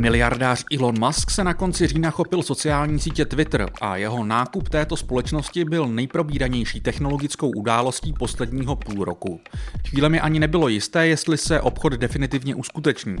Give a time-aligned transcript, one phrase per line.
[0.00, 4.96] Miliardář Elon Musk se na konci října chopil sociální sítě Twitter a jeho nákup této
[4.96, 9.40] společnosti byl nejprobíranější technologickou událostí posledního půl roku.
[9.88, 13.16] Chvílemi ani nebylo jisté, jestli se obchod definitivně uskuteční.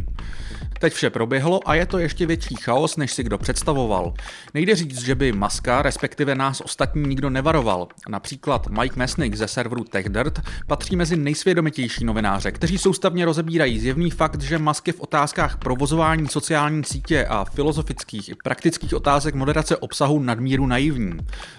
[0.78, 4.14] Teď vše proběhlo a je to ještě větší chaos, než si kdo představoval.
[4.54, 7.88] Nejde říct, že by Muska, respektive nás ostatní nikdo nevaroval.
[8.08, 14.42] Například Mike Mesnick ze serveru TechDirt patří mezi nejsvědomitější novináře, kteří soustavně rozebírají zjevný fakt,
[14.42, 19.76] že Musk je v otázkách provozování sociální sociální sítě a filozofických i praktických otázek moderace
[19.76, 21.18] obsahu nadmíru naivní.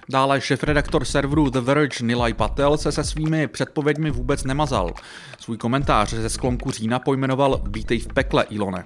[0.09, 4.93] Dále šefredaktor serveru The Verge Nilay Patel se se svými předpověďmi vůbec nemazal.
[5.39, 8.83] Svůj komentář ze sklonku října pojmenoval Vítej v pekle, Ilone.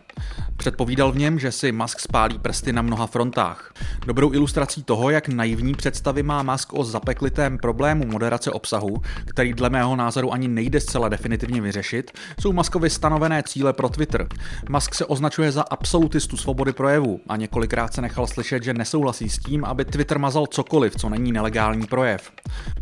[0.65, 3.73] Předpovídal v něm, že si Musk spálí prsty na mnoha frontách.
[4.05, 9.69] Dobrou ilustrací toho, jak naivní představy má Musk o zapeklitém problému moderace obsahu, který dle
[9.69, 14.27] mého názoru ani nejde zcela definitivně vyřešit, jsou Muskovy stanovené cíle pro Twitter.
[14.69, 19.39] Musk se označuje za absolutistu svobody projevu a několikrát se nechal slyšet, že nesouhlasí s
[19.39, 22.31] tím, aby Twitter mazal cokoliv, co není nelegální projev.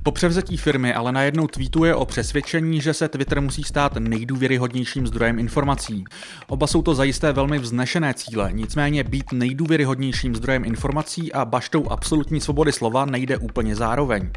[0.03, 5.39] Po převzetí firmy ale najednou tweetuje o přesvědčení, že se Twitter musí stát nejdůvěryhodnějším zdrojem
[5.39, 6.03] informací.
[6.47, 12.41] Oba jsou to zajisté velmi vznešené cíle, nicméně být nejdůvěryhodnějším zdrojem informací a baštou absolutní
[12.41, 14.29] svobody slova nejde úplně zároveň.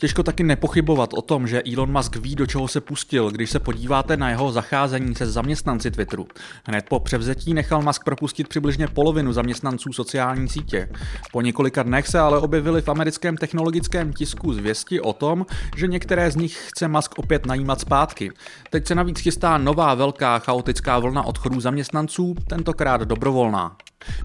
[0.00, 3.60] Těžko taky nepochybovat o tom, že Elon Musk ví, do čeho se pustil, když se
[3.60, 6.26] podíváte na jeho zacházení se zaměstnanci Twitteru.
[6.64, 10.88] Hned po převzetí nechal Musk propustit přibližně polovinu zaměstnanců sociální sítě.
[11.32, 16.30] Po několika dnech se ale objevily v americkém technologickém tisku zvěsti o tom, že některé
[16.30, 18.30] z nich chce Musk opět najímat zpátky.
[18.70, 23.76] Teď se navíc chystá nová velká chaotická vlna odchodů zaměstnanců, tentokrát dobrovolná.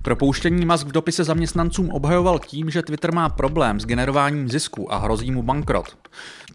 [0.02, 4.98] Propouštění Musk v dopise zaměstnancům obhajoval tím, že Twitter má problém s generováním zisku a
[4.98, 5.98] hrozí mu bankrot.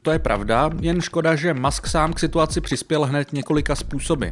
[0.02, 4.26] To je pravda, jen škoda, že Musk sám k situaci přispěl hned několika způsoby.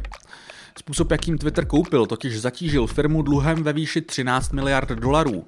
[0.79, 5.45] Způsob, jakým Twitter koupil, totiž zatížil firmu dluhem ve výši 13 miliard dolarů.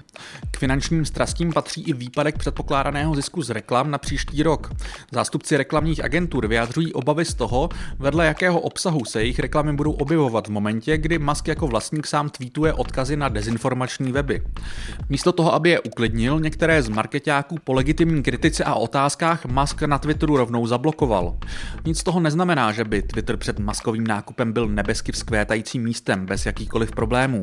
[0.51, 4.71] K finančním strastím patří i výpadek předpokládaného zisku z reklam na příští rok.
[5.11, 7.69] Zástupci reklamních agentur vyjadřují obavy z toho,
[7.99, 12.29] vedle jakého obsahu se jejich reklamy budou objevovat v momentě, kdy Musk jako vlastník sám
[12.29, 14.41] tweetuje odkazy na dezinformační weby.
[15.09, 19.97] Místo toho, aby je uklidnil, některé z marketáků po legitimní kritice a otázkách Musk na
[19.97, 21.37] Twitteru rovnou zablokoval.
[21.85, 26.91] Nic toho neznamená, že by Twitter před maskovým nákupem byl nebesky vzkvétajícím místem bez jakýchkoliv
[26.91, 27.41] problémů.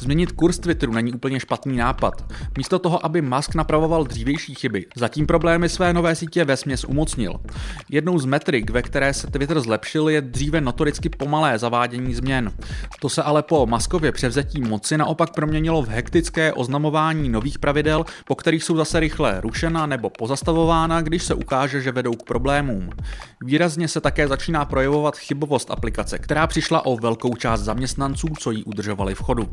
[0.00, 2.32] Změnit kurz Twitteru není úplně špatný nápad.
[2.58, 7.40] Místo toho, aby Musk napravoval dřívější chyby, zatím problémy své nové sítě ve směs umocnil.
[7.90, 12.52] Jednou z metrik, ve které se Twitter zlepšil, je dříve notoricky pomalé zavádění změn.
[13.00, 18.34] To se ale po Maskově převzetí moci naopak proměnilo v hektické oznamování nových pravidel, po
[18.34, 22.90] kterých jsou zase rychle rušena nebo pozastavována, když se ukáže, že vedou k problémům.
[23.40, 28.64] Výrazně se také začíná projevovat chybovost aplikace, která přišla o velkou část zaměstnanců, co ji
[28.64, 29.52] udržovali v chodu.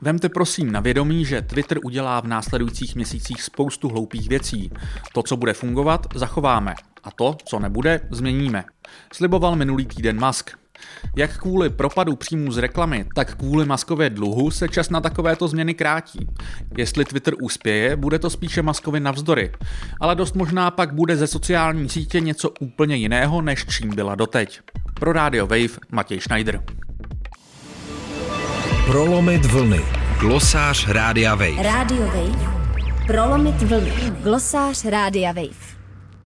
[0.00, 4.70] Vemte prosím na vědomí, že Twitter udělá v následujících měsících spoustu hloupých věcí.
[5.14, 6.74] To, co bude fungovat, zachováme.
[7.04, 8.64] A to, co nebude, změníme.
[9.12, 10.50] Sliboval minulý týden Musk.
[11.16, 15.74] Jak kvůli propadu příjmů z reklamy, tak kvůli maskově dluhu se čas na takovéto změny
[15.74, 16.26] krátí.
[16.76, 19.52] Jestli Twitter uspěje, bude to spíše maskovi navzdory.
[20.00, 24.60] Ale dost možná pak bude ze sociální sítě něco úplně jiného, než čím byla doteď.
[24.98, 26.60] Pro Radio Wave Matěj Schneider.
[28.86, 29.80] Prolomit vlny.
[30.20, 31.62] Glosář Rádia Wave.
[31.62, 32.52] Radio Wave.
[33.06, 33.92] Prolomit vlny.
[34.22, 35.77] Glosář Rádia Wave.